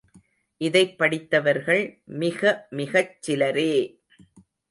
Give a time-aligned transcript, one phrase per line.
[0.61, 1.83] இதைப் படித்தவர்கள்
[2.19, 3.71] மிகமிகச்சிலரே!